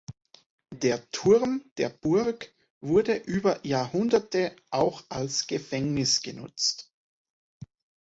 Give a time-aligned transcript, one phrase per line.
[0.73, 6.91] Der Turm der Burg wurde über Jahrhunderte auch als Gefängnis genutzt.